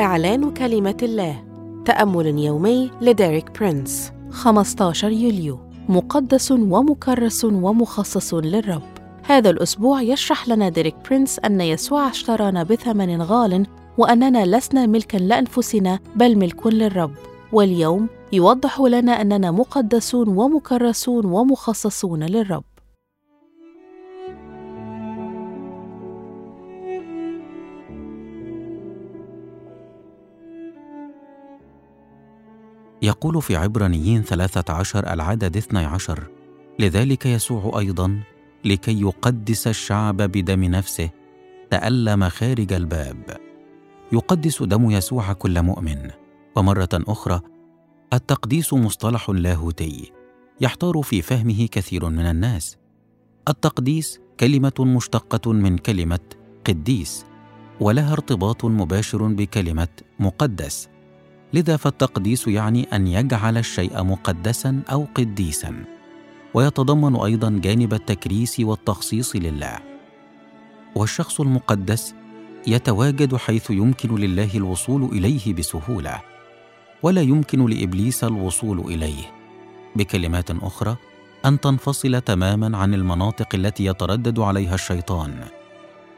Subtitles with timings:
[0.00, 1.44] إعلان كلمة الله.
[1.84, 4.12] تأمل يومي لديريك برينس.
[4.30, 5.58] 15 يوليو.
[5.88, 8.82] مقدس ومكرس ومخصص للرب.
[9.22, 13.66] هذا الأسبوع يشرح لنا ديريك برينس أن يسوع اشترانا بثمن غال
[13.98, 17.14] وأننا لسنا ملكا لأنفسنا بل ملك للرب.
[17.52, 22.64] واليوم يوضح لنا أننا مقدسون ومكرسون ومخصصون للرب.
[33.02, 36.30] يقول في عبرانيين ثلاثة عشر العدد اثني عشر
[36.78, 38.20] لذلك يسوع أيضا
[38.64, 41.10] لكي يقدس الشعب بدم نفسه
[41.70, 43.36] تألم خارج الباب.
[44.12, 46.10] يقدس دم يسوع كل مؤمن.
[46.56, 47.40] ومرة أخرى
[48.12, 50.12] التقديس مصطلح لاهوتي
[50.60, 52.76] يحتار في فهمه كثير من الناس.
[53.48, 56.20] التقديس كلمة مشتقة من كلمة
[56.66, 57.24] قديس
[57.80, 60.88] ولها ارتباط مباشر بكلمة مقدس.
[61.52, 65.84] لذا فالتقديس يعني أن يجعل الشيء مقدسا أو قديسا
[66.54, 69.78] ويتضمن أيضا جانب التكريس والتخصيص لله.
[70.94, 72.14] والشخص المقدس
[72.66, 76.20] يتواجد حيث يمكن لله الوصول إليه بسهولة
[77.02, 79.32] ولا يمكن لإبليس الوصول إليه.
[79.96, 80.96] بكلمات أخرى
[81.44, 85.44] أن تنفصل تماما عن المناطق التي يتردد عليها الشيطان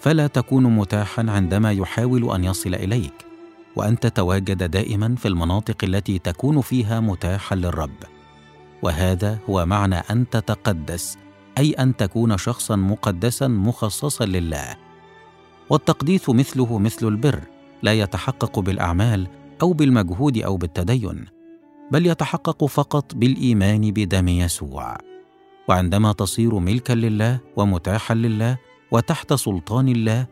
[0.00, 3.29] فلا تكون متاحا عندما يحاول أن يصل إليك.
[3.76, 7.96] وأن تتواجد دائما في المناطق التي تكون فيها متاحا للرب.
[8.82, 11.18] وهذا هو معنى أن تتقدس
[11.58, 14.76] أي أن تكون شخصا مقدسا مخصصا لله.
[15.70, 17.40] والتقديس مثله مثل البر
[17.82, 19.26] لا يتحقق بالأعمال
[19.62, 21.24] أو بالمجهود أو بالتدين
[21.90, 24.96] بل يتحقق فقط بالإيمان بدم يسوع.
[25.68, 28.58] وعندما تصير ملكا لله ومتاحا لله
[28.90, 30.26] وتحت سلطان الله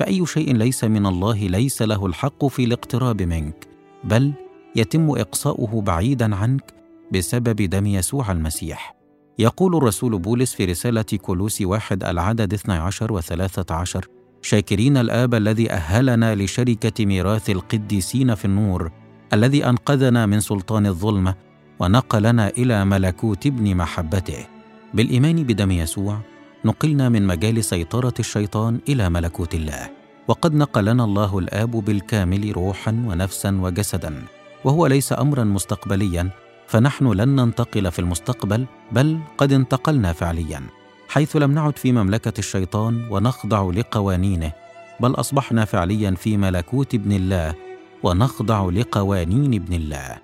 [0.00, 3.68] فأي شيء ليس من الله ليس له الحق في الاقتراب منك
[4.04, 4.32] بل
[4.76, 6.74] يتم إقصاؤه بعيدا عنك
[7.12, 8.96] بسبب دم يسوع المسيح.
[9.38, 14.06] يقول الرسول بولس في رسالة كولوسي واحد العدد 12 و 13
[14.42, 18.90] شاكرين الآب الذي أهلنا لشركة ميراث القديسين في النور
[19.32, 21.34] الذي أنقذنا من سلطان الظلمة
[21.80, 24.46] ونقلنا إلى ملكوت ابن محبته.
[24.94, 26.18] بالإيمان بدم يسوع
[26.64, 29.99] نقلنا من مجال سيطرة الشيطان إلى ملكوت الله.
[30.30, 34.24] وقد نقلنا الله الآب بالكامل روحا ونفسا وجسدا
[34.64, 36.30] وهو ليس أمرا مستقبليا
[36.66, 40.62] فنحن لن ننتقل في المستقبل بل قد انتقلنا فعليا
[41.08, 44.52] حيث لم نعد في مملكة الشيطان ونخضع لقوانينه
[45.00, 47.54] بل أصبحنا فعليا في ملكوت ابن الله
[48.02, 50.18] ونخضع لقوانين ابن الله.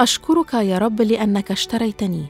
[0.00, 2.26] أشكرك يا رب لأنك اشتريتني.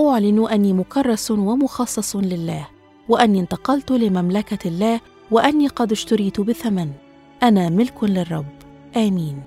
[0.00, 2.73] أعلن أني مكرس ومخصص لله.
[3.08, 5.00] وأني انتقلت لمملكة الله
[5.30, 6.90] وأني قد اشتريت بثمن.
[7.42, 8.46] أنا ملك للرب.
[8.96, 9.42] آمين.